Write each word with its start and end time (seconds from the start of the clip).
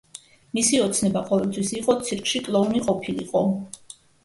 მისი 0.57 0.79
ოცნება 0.85 1.23
ყოველთვის 1.27 1.75
იყო 1.81 1.97
ცირკში 2.09 2.43
კლოუნი 2.49 2.85
ყოფილიყო. 2.91 3.47